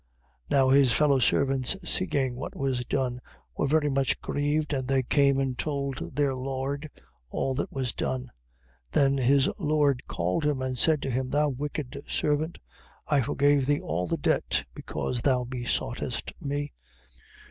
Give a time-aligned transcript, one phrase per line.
[0.49, 0.49] 18:31.
[0.49, 3.21] Now his fellow servants seeing what was done,
[3.55, 6.89] were very much grieved, and they came, and told their lord
[7.29, 8.21] all that was done.
[8.93, 8.93] 18:32.
[8.93, 12.57] Then his lord called him: and said to him: Thou wicked servant,
[13.05, 16.71] I forgave thee all the debt, because thou besoughtest me: 18:33.